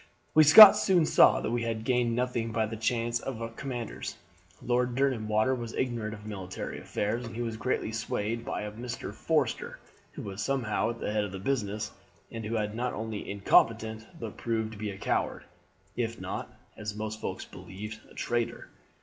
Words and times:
"We 0.33 0.43
Scots 0.43 0.81
soon 0.81 1.05
saw 1.05 1.41
that 1.41 1.51
we 1.51 1.61
had 1.61 1.83
gained 1.83 2.15
nothing 2.15 2.51
by 2.51 2.65
the 2.65 2.75
change 2.75 3.21
of 3.21 3.55
commanders. 3.55 4.17
Lord 4.59 4.95
Derwentwater 4.95 5.53
was 5.55 5.73
ignorant 5.75 6.15
of 6.15 6.25
military 6.25 6.81
affairs, 6.81 7.23
and 7.23 7.35
he 7.35 7.43
was 7.43 7.55
greatly 7.55 7.91
swayed 7.91 8.43
by 8.43 8.63
a 8.63 8.71
Mr. 8.71 9.13
Forster, 9.13 9.77
who 10.13 10.23
was 10.23 10.41
somehow 10.41 10.89
at 10.89 10.99
the 10.99 11.11
head 11.13 11.23
of 11.23 11.31
the 11.31 11.37
business, 11.37 11.91
and 12.31 12.43
who 12.43 12.55
was 12.55 12.73
not 12.73 12.93
only 12.93 13.29
incompetent, 13.29 14.07
but 14.19 14.37
proved 14.37 14.71
to 14.71 14.79
be 14.79 14.89
a 14.89 14.97
coward, 14.97 15.43
if 15.95 16.19
not, 16.19 16.51
as 16.75 16.95
most 16.97 17.21
folks 17.21 17.45
believed, 17.45 18.01
a 18.09 18.15
traitor. 18.15 18.69